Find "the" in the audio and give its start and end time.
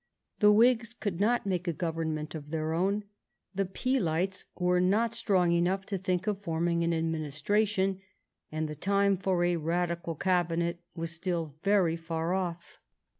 0.39-0.51, 3.53-3.67, 8.67-8.73